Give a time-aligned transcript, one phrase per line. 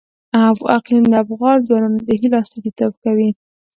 [0.77, 3.29] اقلیم د افغان ځوانانو د هیلو استازیتوب کوي.